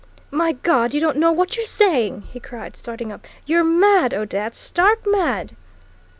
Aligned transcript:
"My 0.31 0.53
God! 0.53 0.95
You 0.95 0.99
don't 0.99 1.17
know 1.17 1.31
what 1.31 1.55
you're 1.55 1.65
saying," 1.67 2.21
he 2.21 2.39
cried, 2.39 2.75
starting 2.75 3.11
up. 3.11 3.27
"You're 3.45 3.63
mad, 3.63 4.15
Odette, 4.15 4.55
stark 4.55 5.03
mad!" 5.05 5.55